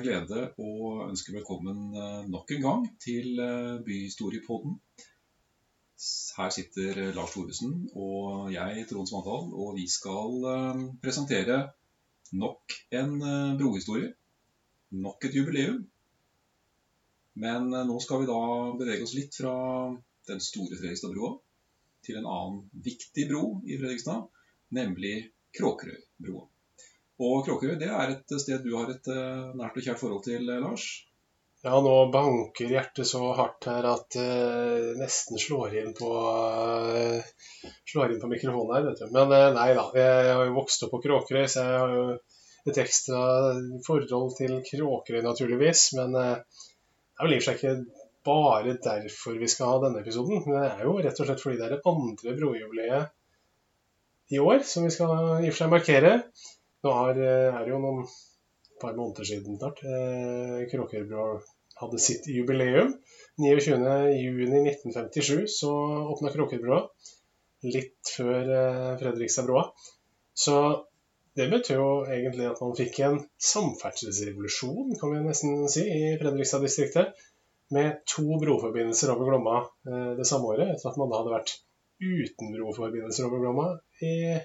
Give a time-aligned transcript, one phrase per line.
[0.00, 0.72] glede å
[1.08, 4.78] ønske velkommen eh, nok en gang til eh, Byhistoriepodden.
[6.36, 11.58] Her sitter Lars Thoresen og jeg, Trond Svandal, og vi skal eh, presentere
[12.32, 13.18] nok en
[13.60, 14.14] brohistorie.
[14.92, 15.82] Nok et jubileum.
[17.42, 18.40] Men nå skal vi da
[18.76, 19.54] bevege oss litt fra
[20.28, 21.34] den store Fredrikstadbrua
[22.04, 24.26] til en annen viktig bro i Fredrikstad,
[24.76, 25.14] nemlig
[25.56, 26.51] Kråkerøybroa.
[27.22, 30.48] Og Kråkerøy det er et sted du har et uh, nært og kjært forhold til,
[30.50, 30.86] eh, Lars?
[31.62, 36.10] Ja, nå banker hjertet så hardt her at det uh, nesten slår inn på
[37.92, 39.08] slår inn på mikrofonen her, vet du.
[39.14, 39.86] Men nei da.
[39.94, 42.06] Jeg har jo vokst opp på Kråkerøy, så jeg har jo
[42.72, 43.22] et ekstra
[43.86, 45.92] forhold til Kråkerøy, naturligvis.
[46.00, 50.02] Men det er vel i og for seg ikke bare derfor vi skal ha denne
[50.02, 50.42] episoden.
[50.46, 53.04] Det er jo rett og slett fordi det er det andre brojubileet
[54.32, 56.12] i år som vi skal i og for seg markere.
[56.82, 58.04] Nå har, eh, er det jo noen
[58.82, 59.82] par måneder siden snart.
[59.86, 61.40] Eh, Kråkerbrua
[61.80, 62.90] hadde sitt jubileum.
[63.38, 65.72] 29.6.1957 så
[66.14, 66.80] åpna Kråkerbrua.
[67.62, 69.64] Litt før eh, Fredrikstadbrua.
[70.34, 70.56] Så
[71.38, 73.18] det betød jo egentlig at man fikk en
[73.52, 77.06] samferdselsrevolusjon, kan vi nesten si, i Fredrikstad-distriktet.
[77.72, 81.52] Med to broforbindelser over Glomma eh, det samme året, etter at man da hadde vært
[82.02, 83.66] uten broforbindelser over Glomma
[84.04, 84.36] i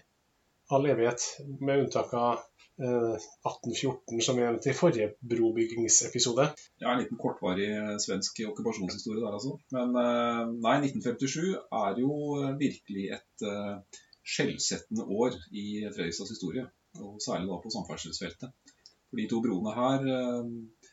[0.73, 1.23] all evighet,
[1.59, 2.41] med unntak av
[2.81, 6.49] eh, 1814, som jeg nevnte i forrige brobyggingsepisode.
[6.81, 7.69] Ja, en liten kortvarig
[8.03, 9.55] svensk okkupasjonshistorie der, altså.
[9.75, 12.11] Men eh, nei, 1957 er jo
[12.59, 16.67] virkelig et eh, skjellsettende år i Fredrikstads historie.
[16.97, 18.73] Og særlig da på samferdselsfeltet.
[19.07, 20.87] For de to broene her eh,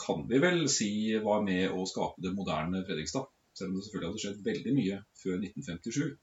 [0.00, 0.90] kan vi vel si
[1.24, 3.28] var med å skape det moderne Fredrikstad.
[3.56, 6.18] Selv om det selvfølgelig hadde skjedd veldig mye før 1957.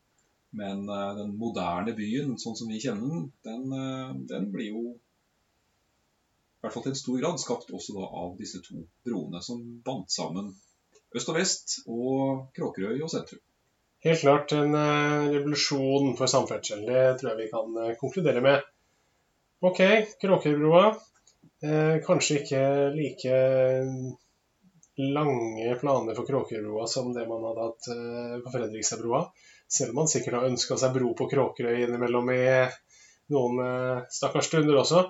[0.58, 4.84] Men uh, den moderne byen, sånn som vi kjenner den, den, uh, den blir jo
[6.58, 10.10] i hvert fall til en stor grad skapt også av disse to broene som bandt
[10.12, 10.56] sammen
[11.16, 13.44] øst og vest og Kråkerøy og sentrum.
[14.06, 16.82] Helt klart en uh, revolusjon for samferdsel.
[16.90, 18.66] Det tror jeg vi kan konkludere med.
[19.66, 19.82] OK,
[20.22, 20.90] Kråkerøybrua.
[22.06, 22.60] kanskje ikke
[22.94, 23.38] like
[25.02, 27.88] lange planer for Kråkerøybrua som det man hadde hatt
[28.44, 29.24] på Fredrikstadbrua.
[29.68, 32.44] Selv om han sikkert har ønska seg bro på Kråkerøy innimellom i
[33.36, 35.04] noen eh, stakkars stunder også.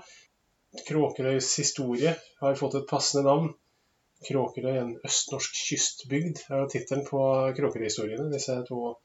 [0.87, 3.51] Kråkerøys historie har fått et passende navn.
[4.25, 7.21] Kråkerøy, en østnorsk kystbygd, er jo tittelen på
[7.57, 8.31] Kråkerøy-historiene.
[8.33, 8.95] Disse to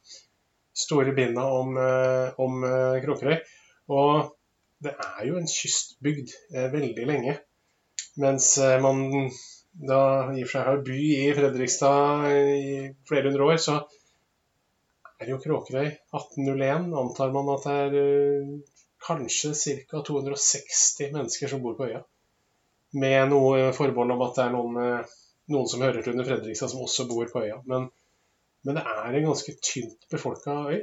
[0.72, 3.42] store binda om, eh, om eh, Kråkerøy.
[3.92, 4.32] Og
[4.82, 6.32] det er jo en kystbygd
[6.72, 7.36] veldig lenge.
[8.22, 9.28] Mens man
[9.72, 10.00] da
[10.34, 12.72] i og for seg har by i Fredrikstad i
[13.08, 13.76] flere hundre år, så
[15.22, 16.92] er jo Kråkerøy 1801.
[17.02, 20.02] Antar man at det er uh, kanskje ca.
[20.06, 22.02] 260 mennesker som bor på øya.
[23.02, 25.18] Med noe forbehold om at det er noen, uh,
[25.54, 27.60] noen som hører til under Fredrikstad som også bor på øya.
[27.68, 27.88] Men,
[28.66, 30.80] men det er en ganske tynt befolka øy.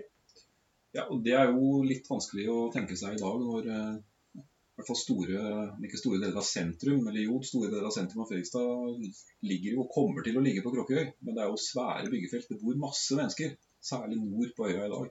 [0.98, 4.88] Ja, og Det er jo litt vanskelig å tenke seg i dag når i hvert
[4.88, 5.40] fall store,
[5.84, 9.02] ikke store deler av sentrum, eller jo, store deler av sentrum av Fredrikstad
[9.50, 11.10] ligger jo og kommer til å ligge på Kråkerøy.
[11.28, 12.48] Men det er jo svære byggefelt.
[12.48, 15.10] Det bor masse mennesker særlig nord på øya i dag.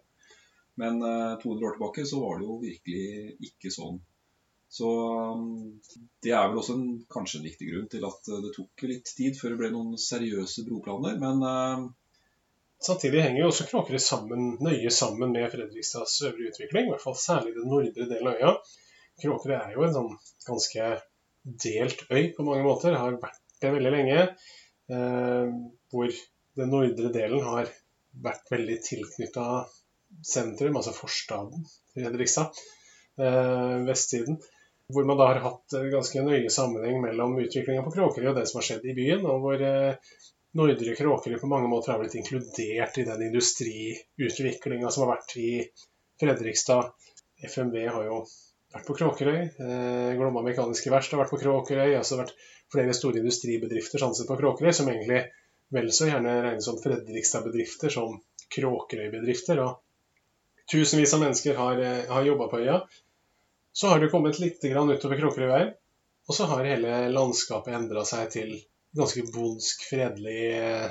[0.79, 3.99] Men 200 eh, år tilbake så var det jo virkelig ikke sånn.
[4.69, 4.89] Så
[5.35, 5.79] mm,
[6.23, 9.39] det er vel også en, kanskje en viktig grunn til at det tok litt tid
[9.39, 11.19] før det ble noen seriøse broplaner.
[11.23, 11.89] Men uh...
[12.79, 16.87] Samtidig henger jo også Kråkerøy sammen, nøye sammen med Fredrikstads øvrige utvikling.
[16.87, 18.53] I hvert fall særlig den nordre delen av øya.
[19.19, 20.13] Kråkerøy er jo en sånn
[20.47, 20.91] ganske
[21.65, 22.95] delt øy på mange måter.
[22.95, 24.21] Har vært det veldig lenge.
[24.95, 25.51] Eh,
[25.91, 26.21] hvor
[26.61, 27.73] den nordre delen har
[28.25, 29.49] vært veldig tilknytta
[30.25, 32.63] sentrum, altså forstaden til Fredrikstad,
[33.21, 34.39] eh, vestsiden.
[34.89, 38.63] Hvor man da har hatt ganske nøye sammenheng mellom utviklinga på Kråkerøy og det som
[38.63, 39.27] har skjedd i byen.
[39.29, 40.15] Og hvor eh,
[40.57, 45.51] Nordre Kråkerøy på mange måter har blitt inkludert i den industriutviklinga som har vært i
[46.21, 46.89] Fredrikstad.
[47.45, 48.23] FMV har jo
[48.73, 49.43] vært på Kråkerøy.
[49.45, 51.93] Eh, Glomma Mekaniske Verksted har vært på Kråkerøy.
[51.99, 52.33] Altså vært
[52.73, 55.27] flere store industribedrifter sånn på Kråkerøy som egentlig
[55.75, 58.17] vel så gjerne regnes som Fredrikstad-bedrifter som
[58.55, 59.61] Kråkerøy-bedrifter.
[59.61, 62.81] Og tusenvis av mennesker har, eh, har jobba på øya.
[63.73, 65.75] Så har du kommet litt utover Kråkerøyveien,
[66.29, 68.57] og så har hele landskapet endra seg til
[68.97, 70.91] ganske bondsk, fredelig, eh,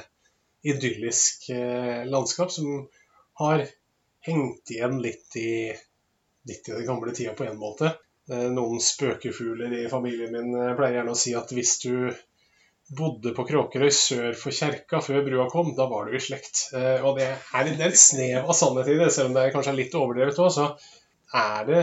[0.63, 2.88] idyllisk eh, landskap som
[3.33, 3.68] har
[4.21, 5.73] hengt igjen litt i,
[6.47, 7.95] litt i den gamle tida på en måte.
[8.27, 12.12] Noen spøkefugler i familien min pleier gjerne å si at hvis du
[12.95, 16.69] bodde på Kråkerøy sør for kjerka før brua kom, da var du i slekt.
[16.77, 19.73] Eh, og det er en del snev av sannhet i det, selv om det kanskje
[19.73, 20.51] er litt overdrevet òg.
[20.55, 20.67] Så
[21.35, 21.81] er det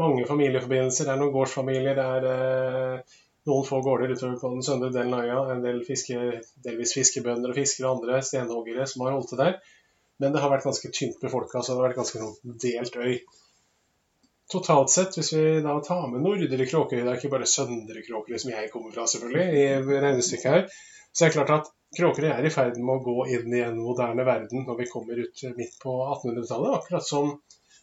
[0.00, 1.08] mange familieforbindelser.
[1.08, 3.02] Det er noen gårdsfamilier, det er
[3.48, 5.42] noen få gårder utover på den søndre delen av øya.
[5.54, 6.16] En del fiske,
[6.64, 9.60] delvis fiskebønder og fiskere og andre stenhoggere som har holdt til der.
[10.20, 12.32] Men det har vært ganske tynt befolka, så det har vært ganske
[12.64, 13.14] delt øy.
[14.50, 18.40] Totalt sett, hvis vi da tar med Nordre Kråkerøy, det er ikke bare Søndre Kråkerøy
[18.42, 20.64] som jeg kommer fra, selvfølgelig, i regnestykket her,
[21.12, 23.78] så er det klart at Kråkerøy er i ferd med å gå inn i en
[23.82, 26.76] moderne verden når vi kommer ut midt på 1800-tallet.
[26.80, 27.32] Akkurat som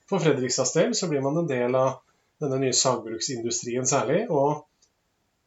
[0.08, 1.98] for Fredrikstads del så blir man en del av
[2.40, 4.22] denne nye sagbruksindustrien særlig.
[4.32, 4.64] Og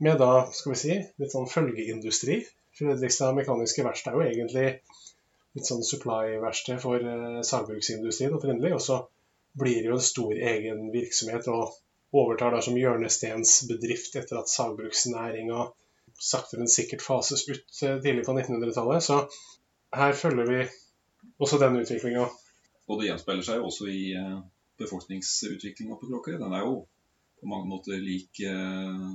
[0.05, 2.41] med da, skal vi si, litt sånn følgeindustri.
[2.77, 4.67] Fredrikstad Mekaniske Verksted er jo egentlig
[5.57, 8.75] litt sånn supply-verksted for eh, sagbruksindustrien opprinnelig.
[8.77, 9.01] Og så
[9.59, 11.75] blir jo en stor egen virksomhet og
[12.13, 15.67] overtar da som hjørnestensbedrift etter at sagbruksnæringa
[16.21, 19.03] sakte, men sikkert fases ut eh, tidlig på 1900-tallet.
[19.03, 19.21] Så
[19.97, 20.63] her følger vi
[21.41, 22.27] også den utviklinga.
[22.91, 24.39] Og det gjenspeiler seg også i eh,
[24.81, 26.41] befolkningsutviklinga på Kråkerøy.
[26.43, 26.75] Den er jo
[27.41, 29.07] på mange måter lik eh,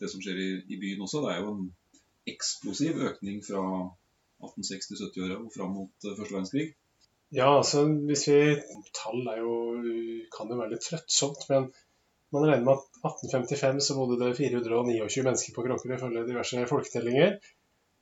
[0.00, 1.24] det som skjer i, byen også.
[1.24, 1.68] Det er jo en
[2.30, 3.64] eksplosiv økning fra
[4.44, 6.72] 1860-70-åra og fram mot første verdenskrig.
[7.32, 8.38] Ja, altså hvis vi
[8.94, 9.54] Tall er jo,
[10.34, 11.70] kan jo være litt trøttsomt, men
[12.34, 17.36] man regner med at 1855 så bodde det 429 mennesker på Kråkerøy ifølge diverse folketellinger.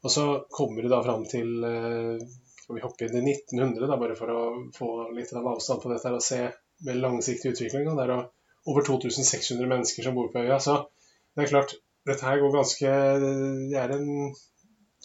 [0.03, 2.23] Og så kommer det da fram til eh,
[2.63, 4.43] Skal vi hoppe inn i 1900, da, bare for å
[4.75, 6.41] få litt avstand på dette her og se
[6.87, 7.91] med langsiktig utvikling.
[7.99, 8.15] Det er
[8.71, 10.59] over 2600 mennesker som bor på øya.
[10.63, 10.79] Så
[11.35, 11.75] det er klart,
[12.09, 12.95] dette her går ganske
[13.73, 14.33] Det er en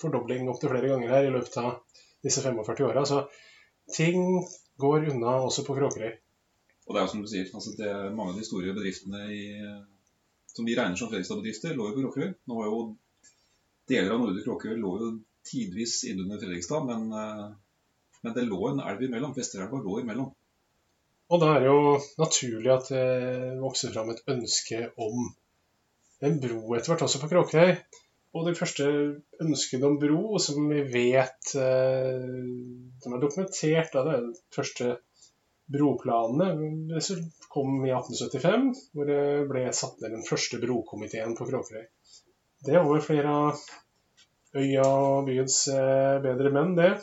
[0.01, 1.81] fordobling opptil flere ganger her i løpet av
[2.25, 3.05] disse 45 åra.
[3.09, 3.23] Så
[3.95, 4.21] ting
[4.81, 6.15] går unna også på Kråkerøy.
[6.87, 9.43] Og det er jo som du sier, altså det, mange av de store bedriftene i,
[10.53, 12.35] som vi regner som Fredrikstad-bedrifter, lå jo på Kråkerøy.
[12.47, 12.81] Nå var jo
[13.87, 15.09] Deler av Nordre Kråkerøy lå jo
[15.47, 17.45] tidvis innunder Fredrikstad, men, eh,
[18.23, 19.35] men, det lå en elv imellom.
[19.35, 20.33] Vesterelva lå imellom.
[21.27, 23.05] Og da er det jo naturlig at det
[23.61, 25.27] vokser fram et ønske om
[26.27, 27.75] en bro etter hvert også på Kråkerøy.
[28.37, 28.85] Og det første
[29.41, 34.17] ønsket om bro, som vi vet som eh, er dokumentert av det
[34.53, 34.97] første
[35.67, 37.01] Broplanene
[37.51, 41.83] kom i 1875, hvor det ble satt ned den første brokomiteen på Kråkerøy.
[42.67, 43.65] Det var flere av
[44.55, 46.93] øya og byens eh, bedre menn, det,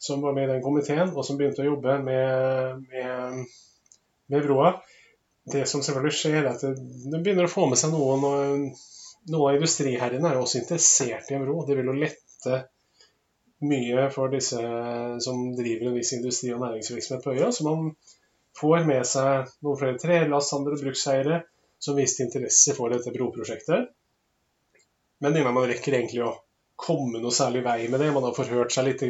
[0.00, 3.44] som var med i den komiteen, og som begynte å jobbe med, med,
[4.32, 4.72] med broa.
[5.52, 8.86] Det som selvfølgelig skjer, er at det begynner å få med seg noen, og
[9.32, 11.60] noen av industriherrene er jo også interessert i en bro.
[11.66, 12.60] Det vil jo lette
[13.66, 14.60] mye for disse
[15.24, 17.50] som driver en viss industri- og næringsvirksomhet på øya.
[17.52, 17.92] Så man
[18.56, 21.42] får med seg noen flere trelasthandlere og brukseiere
[21.82, 23.90] som viste interesse for dette broprosjektet.
[25.20, 26.36] Men innan man rekker egentlig å
[26.76, 29.04] komme noe særlig vei med det, man har forhørt seg litt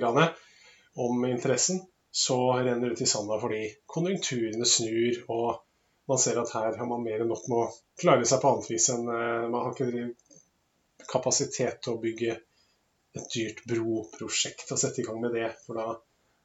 [0.97, 5.66] om interessen, så renner det ut i sanda fordi konjunkturene snur, og
[6.07, 7.71] man ser at her har man mer enn nok med å
[8.01, 12.37] klare seg på annet vis enn eh, man har ikke kapasitet til å bygge
[13.17, 15.51] et dyrt broprosjekt og sette i gang med det.
[15.67, 15.97] For da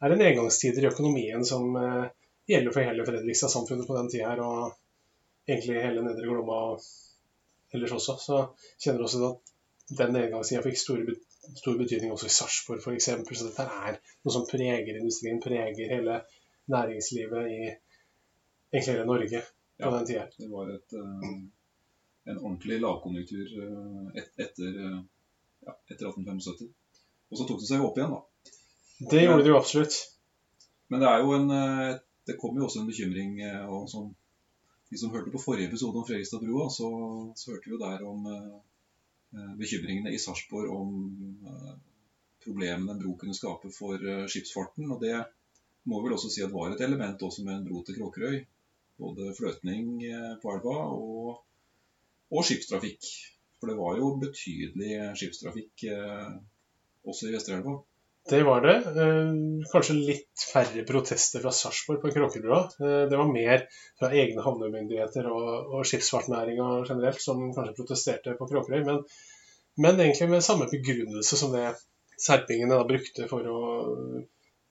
[0.01, 2.09] er det nedgangstider i økonomien som eh,
[2.49, 6.61] gjelder for hele Fredrikstad-samfunnet på den tida her, og egentlig hele Nedre Glomma
[7.75, 8.17] ellers også.
[8.21, 8.39] Så
[8.81, 9.53] kjenner også at
[10.01, 11.03] den engangstida fikk stor,
[11.59, 13.09] stor, betydning også i Sarpsborg f.eks.
[13.11, 16.21] Så dette er noe som preger industrien, preger hele
[16.71, 17.71] næringslivet i
[18.71, 20.27] egentlig hele Norge på ja, den tida.
[20.37, 21.25] Det var et, uh,
[22.31, 25.01] en ordentlig lavkonjunktur uh, et, etter uh,
[25.65, 26.71] ja, etter 1875.
[27.31, 28.21] Og så tok det seg opp igjen, da.
[29.11, 29.97] Det gjorde det jo absolutt.
[30.91, 34.11] Men det er jo en eh, Det kom jo også en bekymring eh, og sånn
[34.91, 36.89] De som hørte på forrige episode om Fredrikstadbrua, så,
[37.39, 38.57] så hørte vi jo der om eh,
[39.37, 40.89] eh bekymringene i Sarpsborg om
[41.47, 41.75] eh,
[42.43, 44.89] problemene en bro kunne skape for eh, skipsfarten.
[44.91, 45.15] Og det
[45.87, 48.41] må vel også si at var et element også med en bro til Kråkerøy.
[49.01, 49.97] Både fløtning
[50.41, 51.41] på elva og,
[52.31, 53.07] og skipstrafikk.
[53.61, 56.29] For det var jo betydelig skipstrafikk eh,
[57.05, 57.75] også i Vesterelva.
[58.29, 58.75] Det var det.
[59.03, 59.29] Eh,
[59.69, 62.63] kanskje litt færre protester fra Sarpsborg på Kråkerbrua.
[62.81, 63.67] Eh, det var mer
[64.01, 68.81] fra egne havnemyndigheter og, og skipsfartsnæringa generelt som kanskje protesterte på Kråkerøy.
[68.89, 69.01] Men,
[69.77, 71.67] men, egentlig med samme begrunnelse som det
[72.21, 73.61] serpingene brukte for å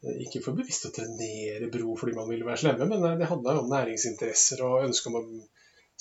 [0.00, 3.69] ikke for bevisst å trenere bro fordi man ville være slemme, men det handla om
[3.73, 5.25] næringsinteresser og ønske om å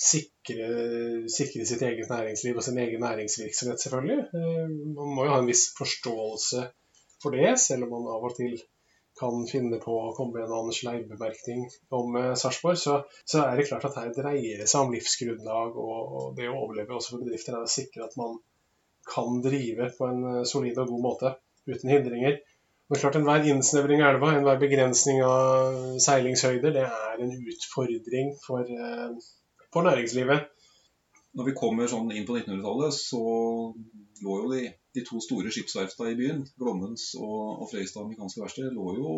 [0.00, 0.68] sikre,
[1.28, 4.20] sikre, sitt eget næringsliv og sin egen næringsvirksomhet, selvfølgelig.
[4.32, 6.64] Eh, man må jo ha en viss forståelse
[7.20, 8.56] for det, selv om man av og til
[9.20, 11.66] kan finne på å komme med en annen sleibemerkning
[11.96, 15.76] om eh, Sarpsborg, så, så, er det klart at her dreier det seg om livsgrunnlag
[15.76, 18.38] og, og det å overleve også for bedrifter er å sikre at man
[19.10, 21.34] kan drive på en eh, solid og god måte
[21.68, 22.40] uten hindringer.
[22.90, 28.66] Og klart Enhver innsnevring av elva, enhver begrensning av seilingshøyder, det er en utfordring for,
[29.70, 30.48] for næringslivet.
[31.38, 33.20] når vi kommer sånn inn på 1900-tallet, så
[34.24, 34.64] lå jo de,
[34.96, 39.12] de to store skipsverftene i byen, Glommens og, og Fredrikstad Amerikanske Verksted, lå jo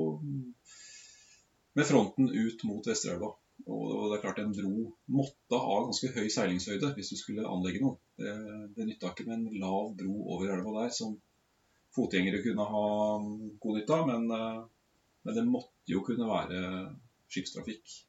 [1.73, 3.33] med fronten ut mot Vesterelva.
[3.73, 4.75] Og det er klart En bro
[5.15, 7.97] måtte ha ganske høy seilingshøyde hvis du skulle anlegge noe.
[8.19, 8.33] Det,
[8.77, 11.15] det nytta ikke med en lav bro over elva der som
[11.97, 12.87] fotgjengere kunne ha
[13.61, 14.27] god nytte av, men,
[15.23, 16.63] men det måtte jo kunne være
[17.33, 18.01] skipstrafikk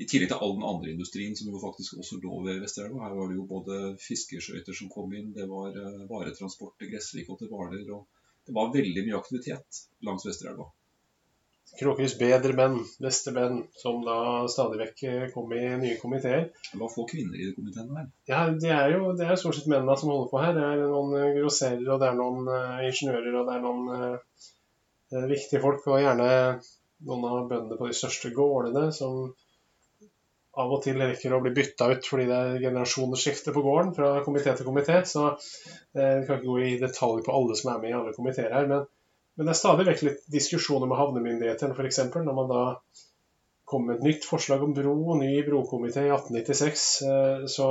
[0.00, 3.02] i tillegg til all den andre industrien som jo faktisk også lå ved Vesterelva.
[3.04, 7.28] Her var det jo både fiskeskøyter som kom inn, det var eh, varetransport til Gressvik
[7.32, 7.82] og til Hvaler.
[7.84, 10.70] Det var veldig mye aktivitet langs Vesterelva.
[11.78, 14.16] Kråkerhus bedre menn, beste menn, som da
[14.50, 16.48] stadig vekk kom i nye komiteer.
[16.66, 18.08] Det var få kvinner i komiteen, her.
[18.28, 20.56] Ja, det er jo det er stort sett mennene som holder på her.
[20.56, 23.86] Det er noen eh, grosserer, og det er noen uh, ingeniører, og det er noen
[23.94, 25.86] uh, viktige folk.
[25.86, 26.28] Og gjerne
[27.06, 29.30] noen av bøndene på de største gårdene som
[30.60, 34.16] av og til rekker å bli bytta ut fordi det er generasjonsskifte på gården fra
[34.26, 34.98] komité til komité.
[35.06, 38.16] Så eh, vi kan ikke gå i detalj på alle som er med i alle
[38.16, 38.66] komiteer her.
[38.70, 38.88] Men,
[39.40, 42.02] men, det er stadig vekk litt diskusjoner med havnemyndighetene, f.eks.
[42.12, 42.64] Når man da
[43.70, 47.68] kom med et nytt forslag om bro ny brokomité i 1896, eh, så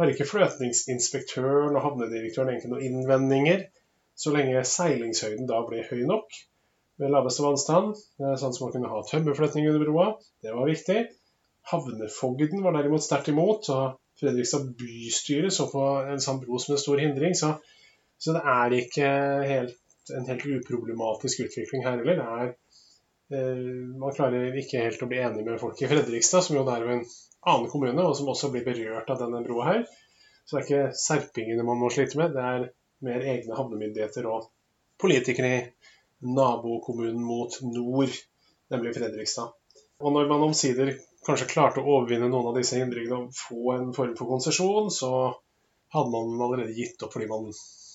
[0.00, 3.68] har ikke fløtningsinspektøren og havnedirektøren egentlig noen innvendinger,
[4.18, 6.34] så lenge seilingshøyden da ble høy nok
[6.98, 10.08] ved laveste vannstand, eh, sånn som man kunne ha tømmerfløtning under broa.
[10.42, 11.04] Det var viktig.
[11.70, 16.82] Havnefogden var derimot sterkt imot, og Fredrikstad bystyre så på en sånn bro som en
[16.82, 17.34] stor hindring.
[17.38, 17.54] Så,
[18.18, 19.08] så det er ikke
[19.50, 19.78] helt,
[20.12, 22.20] en helt uproblematisk utvikling her heller.
[22.20, 22.54] Det er,
[23.38, 26.88] eh, man klarer ikke helt å bli enig med folk i Fredrikstad, som jo er
[26.96, 27.04] en
[27.46, 29.86] annen kommune, og som også blir berørt av denne broa her.
[30.44, 32.68] Så det er ikke serpingene man må slite med, det er
[33.04, 34.50] mer egne havnemyndigheter og
[35.00, 35.62] politikere i
[36.24, 38.12] nabokommunen mot nord,
[38.72, 39.52] nemlig Fredrikstad.
[40.04, 40.94] Og når man omsider
[41.24, 45.10] kanskje klarte å overvinne noen av disse hindringene og få en form for konsesjon, så
[45.94, 47.48] hadde man allerede gitt opp fordi man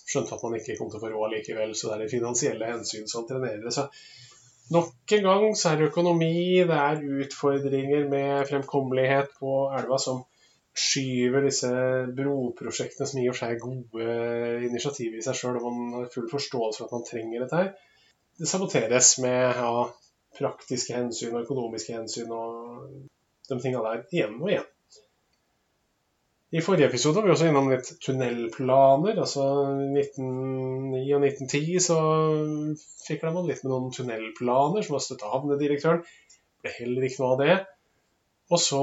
[0.09, 1.75] skjønte at man ikke kom til å få råd likevel.
[1.77, 3.69] Så det er det finansielle hensyn som trenerer.
[3.73, 3.85] Så
[4.73, 6.33] nok en gang så er det økonomi,
[6.69, 10.23] det er utfordringer med fremkommelighet på elva som
[10.79, 11.69] skyver disse
[12.15, 16.11] broprosjektene, som i og for seg er gode initiativ i seg sjøl, og man har
[16.13, 17.71] full forståelse for at man trenger dette her,
[18.39, 19.87] det saboteres med ja,
[20.37, 22.85] praktiske hensyn og økonomiske hensyn og
[23.49, 24.69] de tingene der igjen og igjen.
[26.49, 29.19] I forrige episode var vi også innom litt tunnelplaner.
[29.21, 31.97] altså 1909 og 1910 så
[33.03, 36.01] fikla man litt med noen tunnelplaner som var støtta havnedirektøren.
[36.63, 37.57] Ble heller ikke noe av det.
[38.49, 38.81] Og så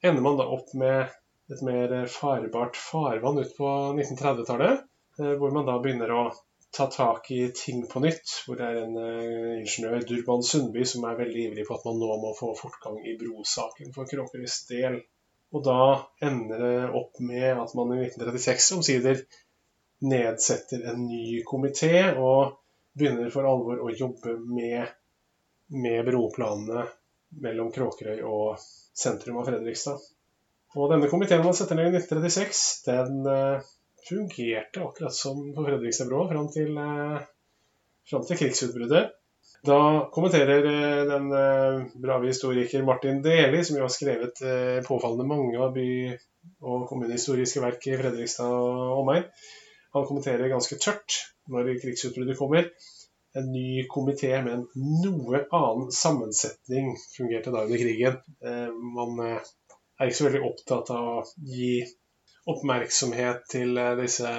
[0.00, 1.12] ender man da opp med
[1.52, 4.80] et mer farbart farvann ut på 1930-tallet,
[5.20, 6.22] eh, hvor man da begynner å
[6.76, 8.38] ta tak i ting på nytt.
[8.46, 12.00] Hvor det er en uh, ingeniør, Durban Sundby, som er veldig ivrig på at man
[12.00, 14.98] nå må få fortgang i brosaken for Kråkerøys del.
[15.56, 15.80] Og da
[16.26, 19.22] ender det opp med at man i 1936 omsider
[20.04, 22.58] nedsetter en ny komité og
[22.96, 24.90] begynner for alvor å jobbe med,
[25.72, 26.84] med broplanene
[27.40, 28.60] mellom Kråkerøy og
[28.96, 30.04] sentrum av Fredrikstad.
[30.76, 33.64] Og denne komiteen man setter ned i 1936, den uh,
[34.08, 37.24] fungerte akkurat som på Fredrikstadbrua fram til, eh,
[38.12, 39.14] til krigsutbruddet.
[39.66, 39.78] Da
[40.14, 44.42] kommenterer eh, den eh, brave historiker Martin Deli, som jo har skrevet
[44.86, 46.16] påfallende mange av by-
[46.62, 49.24] og kommunehistoriske verk i Fredrikstad og omegn,
[49.96, 51.18] han kommenterer ganske tørt
[51.50, 52.68] når krigsutbruddet kommer.
[53.36, 54.66] En ny komité med en
[55.02, 58.20] noe annen sammensetning fungerte da under krigen.
[58.94, 59.18] Man
[60.00, 61.80] er ikke så veldig opptatt av å gi
[62.50, 64.32] oppmerksomhet til eh, disse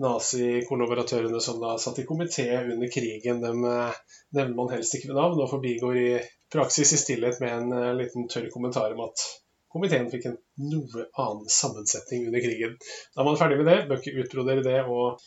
[0.00, 3.40] nazikollaboratørene som da satt i komité under krigen.
[3.44, 4.00] Dem eh,
[4.36, 6.08] nevner man helst ikke ved navn, og forbigår i
[6.52, 9.26] praksis i stillhet med en eh, liten tørr kommentar om at
[9.70, 10.38] komiteen fikk en
[10.70, 12.76] noe annen sammensetning under krigen.
[13.14, 14.78] Da er man ferdig med det, bør ikke utbrodere det.
[14.88, 15.20] Og,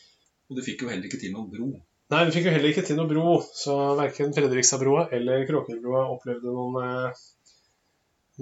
[0.50, 1.70] og du fikk jo heller ikke til noen bro.
[2.12, 6.52] Nei, du fikk jo heller ikke til noen bro, så verken Fredrikstadbroa eller Kråkerbroa opplevde
[6.52, 7.14] noen,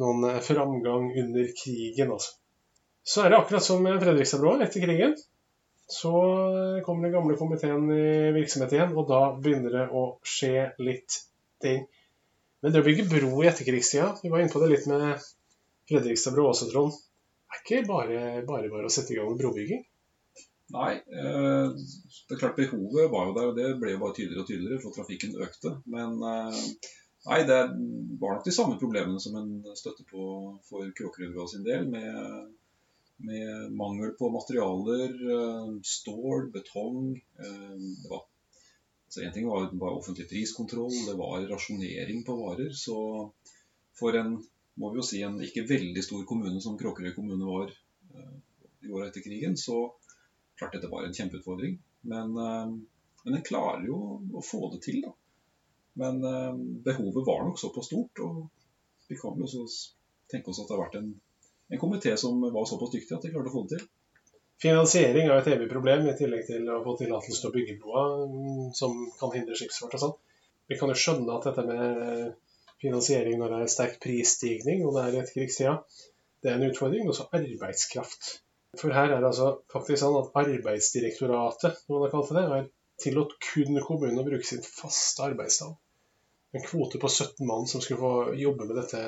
[0.03, 2.17] noen framgang under krigen.
[2.17, 2.35] altså.
[3.07, 5.15] Så er det akkurat som med Fredrikstadbrua etter krigen.
[5.93, 6.13] Så
[6.87, 11.19] kommer den gamle komiteen i virksomhet igjen, og da begynner det å skje litt
[11.63, 11.85] ting.
[12.63, 15.25] Men det å bygge bro i etterkrigstida, vi var inne på det litt med
[15.91, 16.95] Fredrikstadbrua også, Trond,
[17.53, 19.83] er ikke bare, bare bare å sette i gang med brobygging?
[20.73, 24.45] Nei, eh, det er klart behovet var jo der, og det ble jo bare tydeligere
[24.45, 25.75] og tydeligere, for trafikken økte.
[25.93, 26.63] Men eh,
[27.27, 27.59] nei, det
[28.23, 30.25] var nok de samme problemene som en støtte på
[30.71, 32.49] for Kråkerøya sin del, med
[33.26, 37.17] med mangel på materialer, eh, stål, betong.
[37.38, 38.25] Eh, det var,
[39.07, 42.73] altså en ting var, var offentlig priskontroll, det var rasjonering på varer.
[42.75, 42.97] Så
[43.99, 44.37] for en
[44.75, 48.37] må vi jo si, en ikke veldig stor kommune som Kråkerøy kommune var eh,
[48.83, 49.85] i åra etter krigen, så
[50.59, 51.76] klart dette var en kjempeutfordring.
[52.02, 53.97] Men, men en klarer jo
[54.35, 55.12] å få det til, da.
[55.93, 58.49] Men eh, behovet var nok såpass stort, og
[59.09, 59.67] vi kan jo også
[60.33, 61.12] tenke oss at det har vært en,
[61.73, 63.88] en komité som var såpass dyktig at de klarte å få det til.
[64.62, 68.05] Finansiering er et evig problem, i tillegg til å få tillatelse til å bygge broa,
[68.29, 70.14] mm, som kan hindre skipsfart og sånn.
[70.71, 72.37] Vi kan jo skjønne at dette med
[72.83, 75.75] finansiering når det er sterk prisstigning, og det er et krigstida,
[76.43, 77.09] det er en utfordring.
[77.11, 78.31] Også arbeidskraft.
[78.81, 82.71] For her er det altså faktisk sånn at Arbeidsdirektoratet, som man har kalt det, har
[83.02, 85.75] tillatt kun kommunen å bruke sin faste arbeidsdag.
[86.57, 89.02] En kvote på 17 mann som skulle få jobbe med dette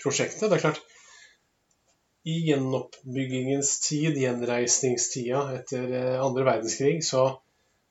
[0.00, 0.46] prosjektet.
[0.48, 0.80] Det er klart,
[2.24, 7.26] i gjenoppbyggingens tid, gjenreisningstida etter eh, andre verdenskrig, så,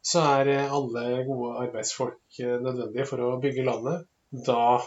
[0.01, 4.07] så er eh, alle gode arbeidsfolk eh, nødvendige for å bygge landet.
[4.33, 4.81] Da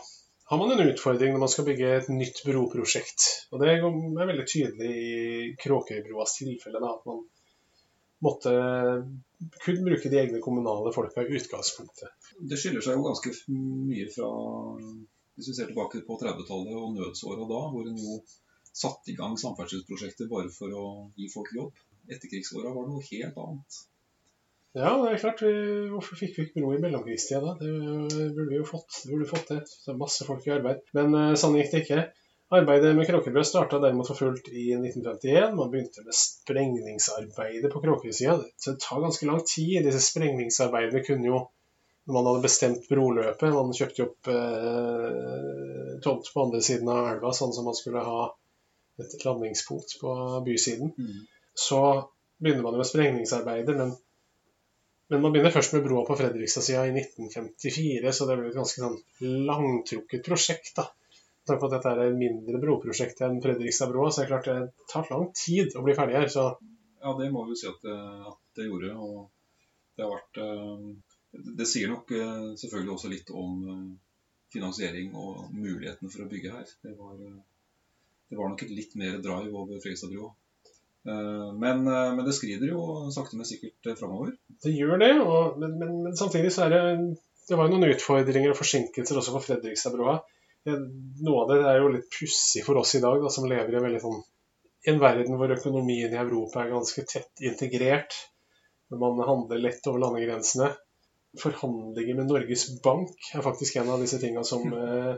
[0.51, 3.27] har man en utfordring når man skal bygge et nytt broprosjekt.
[3.53, 7.23] Og det er veldig tydelig i Kråkøybroas tilfelle, da, at man
[8.27, 8.53] måtte
[9.63, 12.33] kun bruke de egne kommunale folka i utgangspunktet.
[12.41, 14.31] Det skiller seg jo ganske mye fra
[15.37, 18.17] hvis vi ser tilbake på 30-tallet og nødsåra da, hvor en jo
[18.77, 21.85] satte i gang samferdselsprosjekter bare for å gi folk jobb.
[22.07, 23.79] Etterkrigsåra var det noe helt annet.
[24.77, 25.41] Ja, det er klart.
[25.95, 27.55] Hvorfor fikk vi ikke bro i mellomkrigstida da?
[27.57, 29.01] Det burde vi jo fått.
[29.07, 29.63] Det burde fått det.
[29.89, 30.85] Er masse folk i arbeid.
[30.99, 32.05] Men uh, sånn gikk det ikke.
[32.57, 35.57] Arbeidet med Kråkebrød starta derimot for fullt i 1951.
[35.57, 38.37] Man begynte med sprengningsarbeidet på Kråkesida.
[38.63, 39.81] Det tar ganske lang tid.
[39.89, 41.41] Disse sprengningsarbeidene kunne jo
[42.07, 47.33] når man hadde bestemt broløpet Man kjøpte opp eh, tomt på andre siden av elva,
[47.35, 48.29] sånn som man skulle ha
[49.05, 50.13] et landingspunkt på
[50.47, 50.93] bysiden.
[50.99, 51.23] Mm.
[51.55, 51.81] Så
[52.39, 53.95] begynner man jo med sprengningsarbeider, men,
[55.09, 58.85] men, man begynner først med broa på Fredrikstad-sida i 1954, så det blir et ganske
[58.85, 58.99] sånn
[59.49, 60.75] langtrukket prosjekt.
[60.79, 60.89] da.
[61.47, 64.91] Takk for at dette er et mindre broprosjekt enn Fredrikstad-broa, så er det klart det
[64.93, 66.33] tar lang tid å bli ferdig her.
[66.33, 66.51] så...
[67.07, 67.97] Ja, det må vi si at det,
[68.33, 68.95] at det gjorde.
[68.99, 69.27] og
[69.97, 70.87] det har vært eh,
[71.57, 73.85] Det sier nok eh, selvfølgelig også litt om eh,
[74.53, 76.73] finansiering og muligheten for å bygge her.
[76.85, 77.21] Det var
[78.31, 80.33] det var nok et litt mer drive over Fredrikstadbrua.
[81.07, 84.33] Eh, men, eh, men, det skrider jo sakte, men sikkert eh, framover.
[84.63, 86.85] Det gjør det, og, men, men, men, samtidig så er det
[87.47, 90.17] Det var jo noen utfordringer og forsinkelser også på Fredrikstadbrua.
[90.67, 93.79] Noe av det er jo litt pussig for oss i dag, da, som lever i
[93.79, 94.25] en, sånn,
[94.91, 98.17] en verden hvor økonomien i Europa er ganske tett integrert.
[98.91, 100.73] Når man handler lett over landegrensene.
[101.39, 105.15] Forhandlinger med Norges Bank er faktisk en av disse tinga som eh,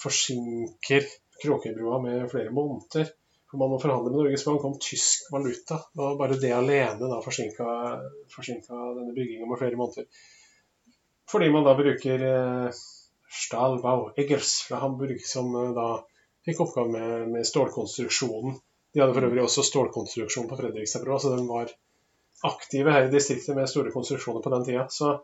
[0.00, 1.04] forsinker
[1.42, 3.10] Kråkerbrua med flere måneder.
[3.50, 5.80] For man må forhandle med Norges Bank om tysk valuta.
[5.98, 7.66] Og bare det alene da forsinka,
[8.36, 10.08] denne bygginga med flere måneder.
[11.30, 12.82] Fordi man da bruker eh,
[13.44, 15.86] Stahlbau Eggers fra Hamburg, som eh, da
[16.46, 18.58] fikk oppgave med, med, stålkonstruksjonen.
[18.92, 21.72] De hadde for øvrig også stålkonstruksjon på Fredrikstadbrua, så de var
[22.44, 24.84] aktive her i distriktet med store konstruksjoner på den tida.
[24.92, 25.16] Så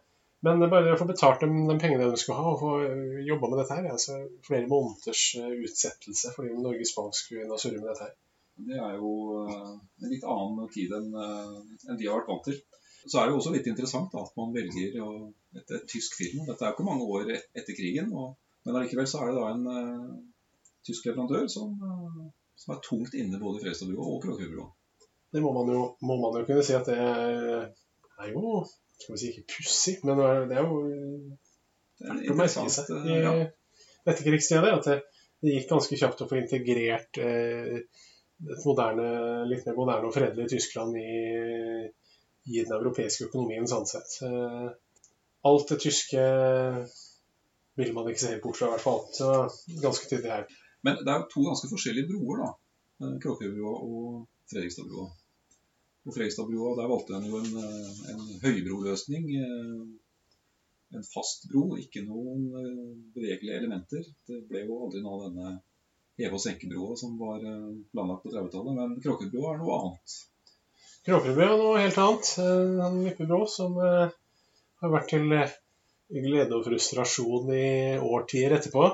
[0.46, 3.50] men bare å få betalt dem de pengene de skulle ha, og få eh, jobba
[3.50, 7.80] med dette her, altså flere måneders eh, utsettelse fordi Norges Bank skulle inn og surre
[7.80, 8.14] med dette her.
[8.70, 12.56] Det er jo eh, en litt annen tid enn, de har vært vant til.
[13.04, 16.44] Så er det jo også litt interessant da, at man velger et, et, tysk firma.
[16.48, 19.46] Dette er jo ikke mange år etter krigen, og, men allikevel så er det da
[19.54, 20.18] en uh,
[20.84, 22.26] tysk leverandør som, uh,
[22.60, 24.68] som, er tungt inne både i Fredrikstadbrua og Kråkerøybroa.
[25.32, 28.60] Det må man, jo, må man, jo, kunne si at det er jo
[29.00, 30.82] skal vi si ikke pussig, men det er jo
[32.00, 33.32] verdt å merke seg i ja.
[34.08, 34.98] etterkrigstida at det,
[35.40, 37.80] det, gikk ganske kjapt å få integrert eh,
[38.40, 39.08] et moderne,
[39.50, 41.16] litt mer moderne og fredelig Tyskland i,
[42.48, 44.16] i den europeiske økonomien sånn sett.
[44.24, 44.70] Eh,
[45.50, 46.24] alt det tyske
[47.80, 49.04] vil man ikke se helt bort fra, i hvert fall.
[49.16, 49.28] Så
[49.80, 50.48] ganske tydelig her.
[50.84, 52.50] Men det er jo to ganske forskjellige broer, da.
[53.20, 55.06] Kråkebrua og Fredrikstadbrua.
[56.04, 59.26] På Fredrikstadbrua der valgte en jo en, eh, en høybroløsning.
[59.36, 59.82] Eh,
[60.96, 62.86] en fast bro, ikke noen eh,
[63.16, 64.06] bevegelige elementer.
[64.26, 65.52] Det ble jo aldri noe av denne
[66.20, 67.44] heve- og senkebroa som var
[67.92, 68.78] planlagt på 30-tallet.
[68.78, 70.16] Men Kråkebrua er noe annet.
[71.06, 72.32] Kråkebrua er noe helt annet.
[72.88, 75.30] En vippebro som har vært til
[76.10, 78.90] glede og frustrasjon i årtier etterpå.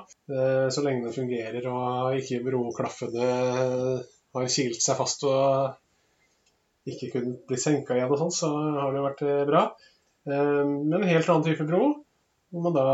[0.70, 3.26] Så lenge den fungerer og ikke broklaffene
[4.36, 5.74] har kilt seg fast og
[6.86, 9.62] ikke kunne bli senka igjen og sånn, så har det vært eh, bra.
[10.28, 11.88] Eh, men en helt annen type bro,
[12.52, 12.86] hvor man da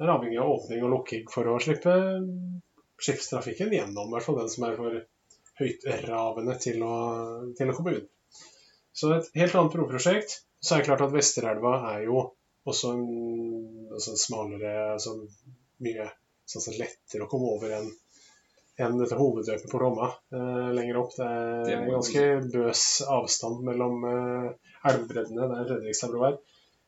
[0.00, 1.94] er avhengig av åpning og lukking for å slippe
[3.02, 5.02] skipstrafikken gjennom, i hvert fall den som er for
[5.60, 6.82] høytravende til
[7.56, 8.08] til å komme ut.
[8.96, 10.40] Så et helt annet broprosjekt.
[10.60, 12.22] Så er det klart at Vesterelva er jo
[12.66, 13.04] også en,
[13.92, 15.18] også en smalere altså
[15.84, 16.08] mye
[16.48, 17.90] sånn lettere å komme over enn
[18.82, 21.14] enn dette hovedløpet på Glomma eh, lenger opp.
[21.16, 22.82] Det er Det må ganske bøs
[23.16, 24.50] avstand mellom eh,
[24.90, 26.36] elvebreddene der Fredrikstadbroa er,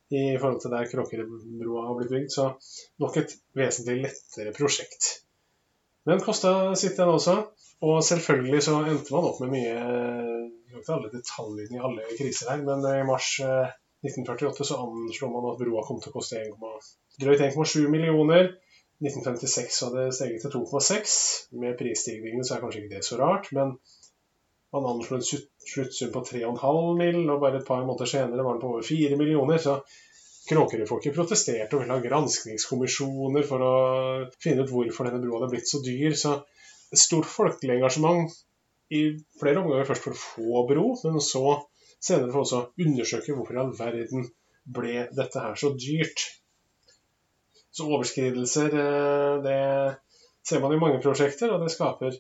[0.08, 2.30] i forhold til der Kråkerbrua har blitt bygd.
[2.34, 2.50] Så
[3.02, 5.10] nok et vesentlig lettere prosjekt.
[6.08, 7.40] Men kosta sitt, den også.
[7.84, 12.06] Og selvfølgelig så endte man opp med mye Jeg har ikke alle detaljene i alle
[12.18, 16.18] kriser her, men i mars eh, 1948 så anslo man at broa kom til å
[16.18, 16.90] koste 1,
[17.22, 18.52] drøyt 1,7 millioner.
[18.98, 21.14] 1956 hadde steget til 2,6.
[21.62, 23.76] Med prisstigningen så er kanskje ikke det så rart, men
[24.74, 28.64] man anslo en sluttsum på 3,5 mill., og bare et par måneder senere var den
[28.64, 29.62] på over 4 millioner.
[29.62, 29.78] Så
[30.48, 33.72] Kråkerøy-folket protesterte og ville ha granskningskommisjoner for å
[34.40, 36.14] finne ut hvorfor denne broa hadde blitt så dyr.
[36.16, 36.38] Så
[36.96, 38.32] stort folkelig engasjement
[38.96, 39.02] i
[39.40, 41.44] flere omganger først for å få bro, men så
[42.00, 44.28] senere for å undersøke hvorfor i all verden
[44.78, 46.24] ble dette her så dyrt.
[47.74, 49.58] Så overskridelser, eh, det
[50.48, 52.16] ser man i mange prosjekter, og det skaper